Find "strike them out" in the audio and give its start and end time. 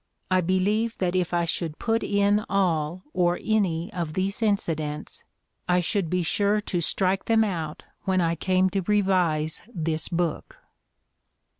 6.81-7.83